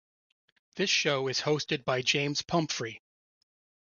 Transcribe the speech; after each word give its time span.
This 0.77 0.89
show 0.89 1.27
is 1.27 1.41
hosted 1.41 1.85
by 1.85 2.01
James 2.01 2.41
Pumphrey. 2.41 3.03